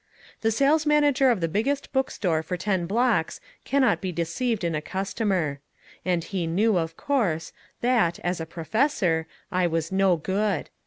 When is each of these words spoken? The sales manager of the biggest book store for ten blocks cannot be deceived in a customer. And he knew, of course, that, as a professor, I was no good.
The 0.41 0.49
sales 0.49 0.87
manager 0.87 1.29
of 1.29 1.41
the 1.41 1.47
biggest 1.47 1.93
book 1.93 2.09
store 2.09 2.41
for 2.41 2.57
ten 2.57 2.87
blocks 2.87 3.39
cannot 3.65 4.01
be 4.01 4.11
deceived 4.11 4.63
in 4.63 4.73
a 4.73 4.81
customer. 4.81 5.59
And 6.03 6.23
he 6.23 6.47
knew, 6.47 6.75
of 6.79 6.97
course, 6.97 7.53
that, 7.81 8.17
as 8.23 8.41
a 8.41 8.47
professor, 8.47 9.27
I 9.51 9.67
was 9.67 9.91
no 9.91 10.15
good. 10.17 10.71